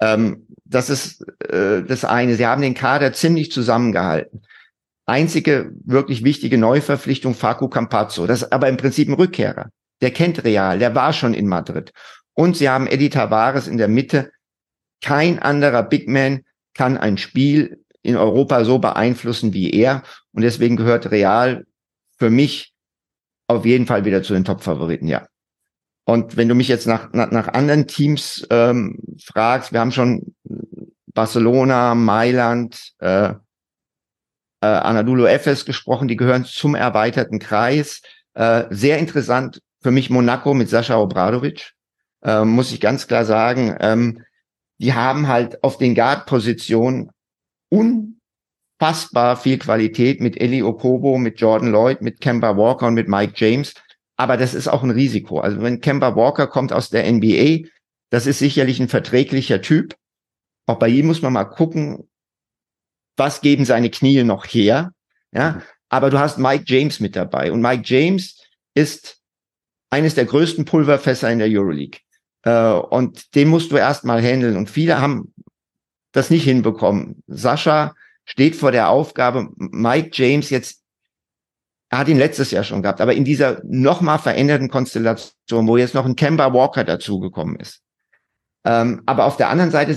Ähm, 0.00 0.46
das 0.64 0.90
ist 0.90 1.24
äh, 1.50 1.82
das 1.82 2.04
eine. 2.04 2.34
Sie 2.34 2.46
haben 2.46 2.62
den 2.62 2.74
Kader 2.74 3.12
ziemlich 3.12 3.50
zusammengehalten. 3.50 4.42
Einzige 5.06 5.72
wirklich 5.84 6.24
wichtige 6.24 6.58
Neuverpflichtung 6.58 7.34
Facu 7.34 7.68
Campazzo. 7.68 8.26
Das 8.26 8.42
ist 8.42 8.52
aber 8.52 8.68
im 8.68 8.76
Prinzip 8.76 9.08
ein 9.08 9.14
Rückkehrer. 9.14 9.70
Der 10.02 10.10
kennt 10.10 10.44
Real, 10.44 10.78
der 10.78 10.94
war 10.94 11.12
schon 11.12 11.34
in 11.34 11.48
Madrid. 11.48 11.92
Und 12.34 12.56
sie 12.56 12.68
haben 12.68 12.86
Eddie 12.86 13.10
Tavares 13.10 13.66
in 13.66 13.78
der 13.78 13.88
Mitte. 13.88 14.30
Kein 15.00 15.38
anderer 15.38 15.82
Big 15.82 16.08
Man 16.08 16.44
kann 16.74 16.96
ein 16.96 17.18
Spiel 17.18 17.84
in 18.02 18.16
Europa 18.16 18.64
so 18.64 18.78
beeinflussen 18.78 19.52
wie 19.52 19.70
er. 19.70 20.02
Und 20.32 20.42
deswegen 20.42 20.76
gehört 20.76 21.10
Real 21.10 21.66
für 22.16 22.30
mich 22.30 22.72
auf 23.46 23.64
jeden 23.64 23.86
Fall 23.86 24.04
wieder 24.04 24.22
zu 24.22 24.34
den 24.34 24.44
Top-Favoriten, 24.44 25.08
ja. 25.08 25.26
Und 26.04 26.36
wenn 26.36 26.48
du 26.48 26.54
mich 26.54 26.68
jetzt 26.68 26.86
nach, 26.86 27.12
nach, 27.12 27.30
nach 27.30 27.48
anderen 27.48 27.86
Teams 27.86 28.46
ähm, 28.50 28.98
fragst, 29.22 29.72
wir 29.72 29.80
haben 29.80 29.92
schon 29.92 30.34
Barcelona, 31.06 31.94
Mailand, 31.94 32.92
äh, 32.98 33.34
äh, 34.60 34.66
Anadolu 34.66 35.26
Efes 35.26 35.64
gesprochen, 35.64 36.08
die 36.08 36.16
gehören 36.16 36.44
zum 36.44 36.74
erweiterten 36.74 37.38
Kreis. 37.38 38.00
Äh, 38.34 38.64
sehr 38.70 38.98
interessant 38.98 39.60
für 39.82 39.90
mich 39.90 40.10
Monaco 40.10 40.54
mit 40.54 40.68
Sascha 40.68 40.96
Obradovic, 40.96 41.72
äh, 42.22 42.44
muss 42.44 42.72
ich 42.72 42.80
ganz 42.80 43.06
klar 43.06 43.24
sagen. 43.24 43.76
Ähm, 43.80 44.24
die 44.78 44.94
haben 44.94 45.28
halt 45.28 45.62
auf 45.62 45.78
den 45.78 45.94
Guard-Positionen 45.94 47.10
unfassbar 47.70 49.36
viel 49.36 49.58
Qualität 49.58 50.20
mit 50.20 50.40
Eli 50.40 50.62
Okobo, 50.62 51.18
mit 51.18 51.40
Jordan 51.40 51.70
Lloyd, 51.70 52.00
mit 52.00 52.20
Kemba 52.20 52.56
Walker 52.56 52.86
und 52.86 52.94
mit 52.94 53.08
Mike 53.08 53.34
James. 53.36 53.74
Aber 54.16 54.36
das 54.36 54.54
ist 54.54 54.68
auch 54.68 54.82
ein 54.82 54.90
Risiko. 54.90 55.40
Also 55.40 55.60
wenn 55.62 55.80
Kemba 55.80 56.16
Walker 56.16 56.46
kommt 56.46 56.72
aus 56.72 56.90
der 56.90 57.10
NBA, 57.10 57.68
das 58.10 58.26
ist 58.26 58.38
sicherlich 58.38 58.80
ein 58.80 58.88
verträglicher 58.88 59.60
Typ. 59.60 59.96
Auch 60.66 60.78
bei 60.78 60.88
ihm 60.88 61.06
muss 61.06 61.22
man 61.22 61.32
mal 61.32 61.44
gucken, 61.44 62.08
was 63.16 63.40
geben 63.40 63.64
seine 63.64 63.90
Knie 63.90 64.22
noch 64.22 64.46
her. 64.46 64.92
Ja, 65.32 65.62
aber 65.88 66.10
du 66.10 66.18
hast 66.18 66.38
Mike 66.38 66.64
James 66.66 67.00
mit 67.00 67.16
dabei 67.16 67.52
und 67.52 67.60
Mike 67.60 67.82
James 67.84 68.40
ist 68.74 69.20
eines 69.90 70.14
der 70.14 70.26
größten 70.26 70.64
Pulverfässer 70.64 71.30
in 71.30 71.38
der 71.38 71.48
Euroleague. 71.48 72.00
Äh, 72.48 72.80
und 72.90 73.34
den 73.34 73.48
musst 73.48 73.70
du 73.70 73.76
erstmal 73.76 74.22
handeln. 74.22 74.56
Und 74.56 74.70
viele 74.70 75.00
haben 75.00 75.34
das 76.12 76.30
nicht 76.30 76.44
hinbekommen. 76.44 77.22
Sascha 77.26 77.94
steht 78.24 78.56
vor 78.56 78.72
der 78.72 78.88
Aufgabe, 78.88 79.50
Mike 79.56 80.10
James 80.12 80.50
jetzt, 80.50 80.82
er 81.90 81.98
hat 81.98 82.08
ihn 82.08 82.18
letztes 82.18 82.50
Jahr 82.50 82.64
schon 82.64 82.82
gehabt, 82.82 83.00
aber 83.00 83.14
in 83.14 83.24
dieser 83.24 83.62
nochmal 83.64 84.18
veränderten 84.18 84.68
Konstellation, 84.68 85.66
wo 85.66 85.76
jetzt 85.76 85.94
noch 85.94 86.04
ein 86.04 86.16
Kemba 86.16 86.52
Walker 86.52 86.84
dazugekommen 86.84 87.56
ist. 87.56 87.82
Ähm, 88.64 89.02
aber 89.06 89.24
auf 89.24 89.36
der 89.36 89.48
anderen 89.48 89.70
Seite 89.70 89.96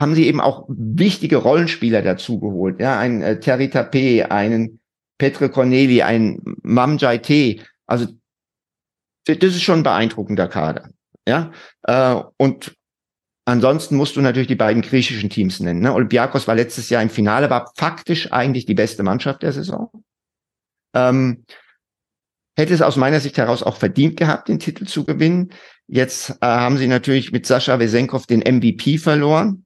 haben 0.00 0.14
sie 0.14 0.26
eben 0.26 0.40
auch 0.40 0.66
wichtige 0.68 1.36
Rollenspieler 1.36 2.02
dazugeholt. 2.02 2.80
Ja, 2.80 2.98
ein 2.98 3.22
äh, 3.22 3.40
Terry 3.40 3.66
Tapé, 3.66 4.22
einen 4.22 4.80
Petre 5.18 5.50
Corneli, 5.50 6.02
ein 6.02 6.40
Mam 6.62 6.98
Jaite. 6.98 7.62
Also 7.86 8.06
das 9.26 9.36
ist 9.42 9.62
schon 9.62 9.80
ein 9.80 9.84
beeindruckender 9.84 10.48
Kader. 10.48 10.90
Ja, 11.30 11.52
äh, 11.84 12.20
und 12.38 12.74
Ansonsten 13.46 13.96
musst 13.96 14.14
du 14.14 14.20
natürlich 14.20 14.46
die 14.46 14.54
beiden 14.54 14.80
griechischen 14.80 15.28
Teams 15.28 15.58
nennen. 15.58 15.80
Ne? 15.80 15.92
Olympiakos 15.92 16.46
war 16.46 16.54
letztes 16.54 16.88
Jahr 16.88 17.02
im 17.02 17.10
Finale, 17.10 17.50
war 17.50 17.72
faktisch 17.76 18.30
eigentlich 18.30 18.64
die 18.64 18.74
beste 18.74 19.02
Mannschaft 19.02 19.42
der 19.42 19.52
Saison. 19.52 19.90
Ähm, 20.94 21.44
hätte 22.56 22.74
es 22.74 22.82
aus 22.82 22.94
meiner 22.94 23.18
Sicht 23.18 23.38
heraus 23.38 23.64
auch 23.64 23.76
verdient 23.76 24.16
gehabt, 24.16 24.48
den 24.48 24.60
Titel 24.60 24.86
zu 24.86 25.04
gewinnen. 25.04 25.52
Jetzt 25.88 26.30
äh, 26.30 26.46
haben 26.46 26.76
sie 26.76 26.86
natürlich 26.86 27.32
mit 27.32 27.44
Sascha 27.44 27.80
Wesenkov 27.80 28.26
den 28.26 28.40
MVP 28.40 28.98
verloren. 28.98 29.64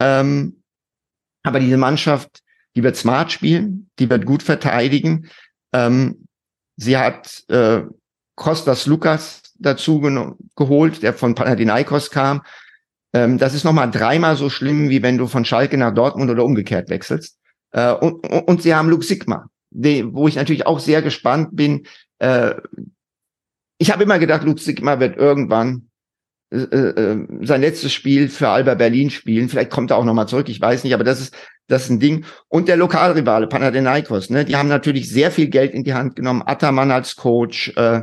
Ähm, 0.00 0.62
aber 1.42 1.60
diese 1.60 1.76
Mannschaft, 1.76 2.40
die 2.76 2.82
wird 2.82 2.96
smart 2.96 3.30
spielen, 3.30 3.90
die 3.98 4.08
wird 4.08 4.24
gut 4.24 4.42
verteidigen. 4.42 5.28
Ähm, 5.74 6.28
sie 6.76 6.96
hat 6.96 7.44
äh, 7.48 7.82
Kostas 8.36 8.86
Lukas 8.86 9.41
dazu 9.62 10.00
geholt, 10.56 11.02
der 11.02 11.14
von 11.14 11.34
Panathinaikos 11.34 12.10
kam. 12.10 12.42
Ähm, 13.12 13.38
das 13.38 13.54
ist 13.54 13.64
nochmal 13.64 13.90
dreimal 13.90 14.36
so 14.36 14.50
schlimm, 14.50 14.88
wie 14.88 15.02
wenn 15.02 15.18
du 15.18 15.26
von 15.26 15.44
Schalke 15.44 15.76
nach 15.76 15.94
Dortmund 15.94 16.30
oder 16.30 16.44
umgekehrt 16.44 16.88
wechselst. 16.88 17.38
Äh, 17.72 17.92
und, 17.92 18.24
und 18.26 18.62
sie 18.62 18.74
haben 18.74 18.88
Luke 18.88 19.04
Sigma, 19.04 19.46
die, 19.70 20.12
wo 20.12 20.28
ich 20.28 20.36
natürlich 20.36 20.66
auch 20.66 20.80
sehr 20.80 21.02
gespannt 21.02 21.50
bin. 21.52 21.86
Äh, 22.18 22.54
ich 23.78 23.90
habe 23.90 24.04
immer 24.04 24.18
gedacht, 24.18 24.44
Luke 24.44 24.60
Sigma 24.60 25.00
wird 25.00 25.16
irgendwann 25.16 25.88
äh, 26.52 26.56
äh, 26.56 27.26
sein 27.42 27.62
letztes 27.62 27.92
Spiel 27.92 28.28
für 28.28 28.48
Alba 28.48 28.74
Berlin 28.74 29.10
spielen. 29.10 29.48
Vielleicht 29.48 29.70
kommt 29.70 29.90
er 29.90 29.96
auch 29.96 30.04
nochmal 30.04 30.28
zurück, 30.28 30.48
ich 30.48 30.60
weiß 30.60 30.84
nicht, 30.84 30.92
aber 30.92 31.04
das 31.04 31.20
ist, 31.20 31.34
das 31.66 31.84
ist 31.84 31.90
ein 31.90 32.00
Ding. 32.00 32.26
Und 32.48 32.68
der 32.68 32.76
Lokalrivale, 32.76 33.46
Panathinaikos, 33.46 34.28
ne, 34.28 34.44
die 34.44 34.56
haben 34.56 34.68
natürlich 34.68 35.08
sehr 35.08 35.30
viel 35.30 35.48
Geld 35.48 35.72
in 35.72 35.82
die 35.82 35.94
Hand 35.94 36.14
genommen. 36.14 36.42
Ataman 36.44 36.90
als 36.90 37.16
Coach, 37.16 37.72
äh, 37.76 38.02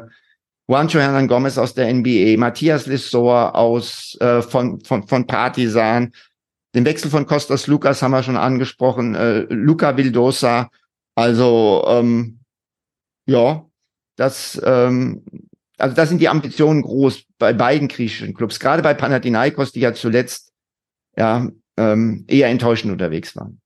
Juancho 0.69 0.99
Hernan 0.99 1.27
Gomez 1.27 1.57
aus 1.57 1.73
der 1.73 1.91
NBA, 1.91 2.37
Matthias 2.37 2.85
Lissor 2.85 3.55
aus 3.55 4.15
äh, 4.21 4.43
von, 4.43 4.79
von, 4.81 5.07
von 5.07 5.25
Partisan, 5.25 6.13
den 6.75 6.85
Wechsel 6.85 7.09
von 7.09 7.25
Costas 7.25 7.65
Lucas 7.65 8.03
haben 8.03 8.11
wir 8.11 8.21
schon 8.21 8.37
angesprochen, 8.37 9.15
äh, 9.15 9.39
Luca 9.49 9.97
Vildosa, 9.97 10.69
also 11.15 11.83
ähm, 11.87 12.41
ja, 13.25 13.65
das 14.15 14.61
ähm, 14.63 15.23
also 15.79 15.95
da 15.95 16.05
sind 16.05 16.21
die 16.21 16.29
Ambitionen 16.29 16.83
groß 16.83 17.23
bei 17.39 17.51
beiden 17.51 17.87
griechischen 17.87 18.35
Clubs, 18.35 18.59
gerade 18.59 18.83
bei 18.83 18.93
Panathinaikos, 18.93 19.71
die 19.71 19.79
ja 19.79 19.95
zuletzt 19.95 20.53
ja 21.17 21.49
ähm, 21.77 22.25
eher 22.27 22.49
enttäuschend 22.49 22.91
unterwegs 22.91 23.35
waren. 23.35 23.59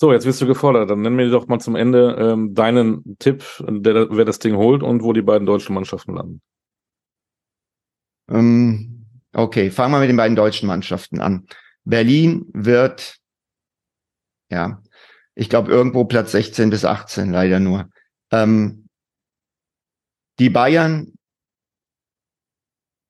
So, 0.00 0.14
jetzt 0.14 0.24
wirst 0.24 0.40
du 0.40 0.46
gefordert. 0.46 0.88
Dann 0.88 1.02
nenn 1.02 1.14
mir 1.14 1.28
doch 1.28 1.46
mal 1.46 1.58
zum 1.58 1.76
Ende 1.76 2.16
ähm, 2.18 2.54
deinen 2.54 3.18
Tipp, 3.18 3.44
der, 3.68 4.08
wer 4.10 4.24
das 4.24 4.38
Ding 4.38 4.56
holt 4.56 4.82
und 4.82 5.02
wo 5.02 5.12
die 5.12 5.20
beiden 5.20 5.44
deutschen 5.44 5.74
Mannschaften 5.74 6.14
landen. 6.14 6.40
Ähm, 8.30 9.04
okay, 9.34 9.70
fangen 9.70 9.92
wir 9.92 10.00
mit 10.00 10.08
den 10.08 10.16
beiden 10.16 10.36
deutschen 10.36 10.68
Mannschaften 10.68 11.20
an. 11.20 11.46
Berlin 11.84 12.46
wird, 12.54 13.18
ja, 14.50 14.82
ich 15.34 15.50
glaube 15.50 15.70
irgendwo 15.70 16.06
Platz 16.06 16.32
16 16.32 16.70
bis 16.70 16.86
18, 16.86 17.30
leider 17.30 17.60
nur. 17.60 17.90
Ähm, 18.30 18.88
die 20.38 20.48
Bayern, 20.48 21.12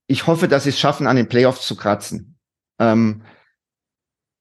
ich 0.09 0.26
hoffe, 0.26 0.49
dass 0.49 0.64
sie 0.64 0.70
es 0.70 0.80
schaffen, 0.80 1.06
an 1.06 1.14
den 1.14 1.28
Playoffs 1.28 1.68
zu 1.68 1.76
kratzen. 1.76 2.37
Ähm, 2.80 3.23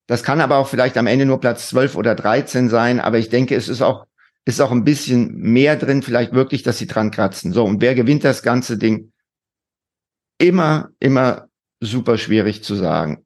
das 0.10 0.24
kann 0.24 0.42
aber 0.42 0.58
auch 0.58 0.68
vielleicht 0.68 0.98
am 0.98 1.06
Ende 1.06 1.28
nur 1.28 1.40
Platz 1.40 1.70
12 1.70 1.96
oder 1.96 2.16
13 2.16 2.68
sein, 2.68 3.00
aber 3.00 3.20
ich 3.20 3.30
denke, 3.30 3.56
es 3.56 3.70
ist 3.70 3.84
auch, 3.84 4.08
ist 4.44 4.60
auch 4.60 4.72
ein 4.72 4.84
bisschen 4.84 5.36
mehr 5.38 5.76
drin, 5.76 6.02
vielleicht 6.02 6.34
wirklich, 6.34 6.64
dass 6.64 6.80
sie 6.80 6.88
dran 6.88 7.12
kratzen. 7.12 7.54
So, 7.54 7.64
und 7.64 7.80
wer 7.80 7.94
gewinnt 7.94 8.24
das 8.24 8.42
ganze 8.42 8.80
Ding? 8.80 9.12
Immer, 10.40 10.90
immer 11.00 11.48
super 11.80 12.18
schwierig 12.18 12.64
zu 12.64 12.74
sagen. 12.74 13.24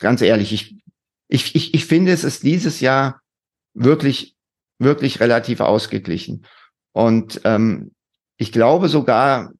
Ganz 0.00 0.20
ehrlich, 0.20 0.52
ich, 0.52 0.76
ich, 1.28 1.54
ich, 1.54 1.72
ich 1.72 1.86
finde, 1.86 2.12
es 2.12 2.24
ist 2.24 2.42
dieses 2.42 2.80
Jahr 2.80 3.22
wirklich, 3.72 4.36
wirklich 4.78 5.20
relativ 5.20 5.60
ausgeglichen. 5.60 6.44
Und 6.92 7.40
ähm, 7.44 7.92
ich 8.36 8.52
glaube 8.52 8.90
sogar, 8.90 9.52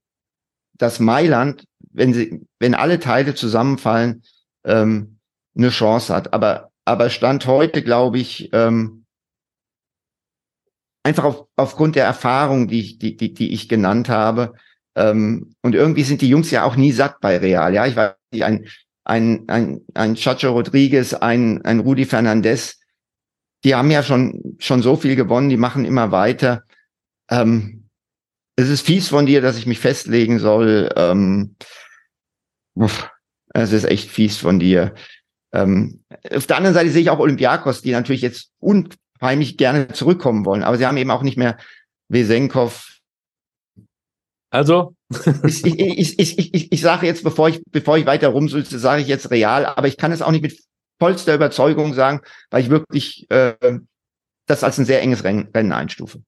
dass 0.74 1.00
Mailand, 1.00 1.64
wenn 1.92 2.12
sie, 2.12 2.46
wenn 2.58 2.74
alle 2.74 2.98
Teile 2.98 3.34
zusammenfallen, 3.34 4.22
ähm, 4.64 5.17
eine 5.58 5.70
Chance 5.70 6.14
hat. 6.14 6.32
Aber, 6.32 6.70
aber 6.84 7.10
Stand 7.10 7.46
heute, 7.46 7.82
glaube 7.82 8.18
ich, 8.18 8.50
ähm, 8.52 9.04
einfach 11.02 11.24
auf, 11.24 11.46
aufgrund 11.56 11.96
der 11.96 12.04
Erfahrung, 12.04 12.68
die 12.68 12.80
ich, 12.80 12.98
die, 12.98 13.16
die, 13.16 13.34
die 13.34 13.52
ich 13.52 13.68
genannt 13.68 14.08
habe, 14.08 14.54
ähm, 14.96 15.54
und 15.62 15.74
irgendwie 15.74 16.02
sind 16.02 16.22
die 16.22 16.28
Jungs 16.28 16.50
ja 16.50 16.64
auch 16.64 16.76
nie 16.76 16.92
satt 16.92 17.20
bei 17.20 17.36
Real. 17.38 17.72
Ja, 17.74 17.86
ich 17.86 17.96
weiß 17.96 18.14
nicht, 18.32 18.44
ein, 18.44 18.66
ein, 19.04 19.44
ein, 19.48 19.80
ein 19.94 20.14
Chacho 20.16 20.50
Rodriguez, 20.52 21.14
ein, 21.14 21.64
ein 21.64 21.80
Rudi 21.80 22.04
Fernandez, 22.04 22.78
die 23.64 23.74
haben 23.74 23.90
ja 23.90 24.02
schon, 24.02 24.56
schon 24.58 24.82
so 24.82 24.96
viel 24.96 25.16
gewonnen, 25.16 25.48
die 25.48 25.56
machen 25.56 25.84
immer 25.84 26.10
weiter. 26.10 26.64
Ähm, 27.30 27.88
es 28.56 28.68
ist 28.68 28.84
fies 28.84 29.08
von 29.08 29.26
dir, 29.26 29.40
dass 29.40 29.56
ich 29.56 29.66
mich 29.66 29.78
festlegen 29.78 30.38
soll. 30.38 30.90
Ähm, 30.96 31.56
Es 33.54 33.72
ist 33.72 33.84
echt 33.84 34.10
fies 34.10 34.36
von 34.36 34.58
dir. 34.58 34.94
Ähm, 35.52 36.02
auf 36.34 36.46
der 36.46 36.56
anderen 36.56 36.74
Seite 36.74 36.90
sehe 36.90 37.02
ich 37.02 37.10
auch 37.10 37.18
Olympiakos, 37.18 37.82
die 37.82 37.92
natürlich 37.92 38.22
jetzt 38.22 38.50
unheimlich 38.58 39.56
gerne 39.56 39.88
zurückkommen 39.88 40.44
wollen, 40.44 40.62
aber 40.62 40.76
sie 40.76 40.86
haben 40.86 40.96
eben 40.96 41.10
auch 41.10 41.22
nicht 41.22 41.38
mehr 41.38 41.56
Wesenkov. 42.08 42.98
Also? 44.50 44.94
ich, 45.44 45.64
ich, 45.64 46.18
ich, 46.18 46.38
ich, 46.38 46.54
ich, 46.54 46.72
ich 46.72 46.80
sage 46.80 47.06
jetzt, 47.06 47.24
bevor 47.24 47.48
ich, 47.48 47.62
bevor 47.70 47.96
ich 47.98 48.06
weiter 48.06 48.28
rumsülze, 48.28 48.78
sage 48.78 49.02
ich 49.02 49.08
jetzt 49.08 49.30
real, 49.30 49.66
aber 49.66 49.88
ich 49.88 49.96
kann 49.96 50.12
es 50.12 50.22
auch 50.22 50.30
nicht 50.30 50.42
mit 50.42 50.58
vollster 51.00 51.34
Überzeugung 51.34 51.94
sagen, 51.94 52.20
weil 52.50 52.62
ich 52.62 52.70
wirklich 52.70 53.30
äh, 53.30 53.54
das 54.46 54.64
als 54.64 54.78
ein 54.78 54.84
sehr 54.84 55.02
enges 55.02 55.24
Rennen, 55.24 55.48
Rennen 55.54 55.72
einstufe. 55.72 56.22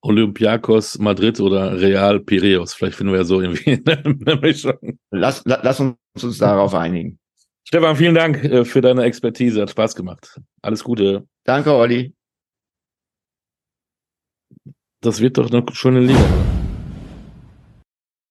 Olympiakos 0.00 0.98
Madrid 0.98 1.40
oder 1.40 1.80
Real 1.80 2.20
Piraeus. 2.20 2.74
Vielleicht 2.74 2.96
finden 2.96 3.12
wir 3.12 3.20
ja 3.20 3.24
so 3.24 3.40
irgendwie 3.40 3.82
eine 3.86 4.36
Mischung. 4.36 4.98
Lass, 5.10 5.42
lass 5.44 5.80
uns, 5.80 5.96
uns 6.22 6.38
darauf 6.38 6.74
einigen. 6.74 7.18
Stefan, 7.68 7.96
vielen 7.96 8.14
Dank 8.14 8.42
äh, 8.44 8.64
für 8.64 8.80
deine 8.80 9.02
Expertise. 9.02 9.60
Hat 9.60 9.68
Spaß 9.68 9.94
gemacht. 9.94 10.40
Alles 10.62 10.82
Gute. 10.82 11.28
Danke, 11.44 11.74
Olli. 11.74 12.14
Das 15.02 15.20
wird 15.20 15.36
doch 15.36 15.52
eine 15.52 15.66
schöne 15.74 16.00
Liga. 16.00 16.57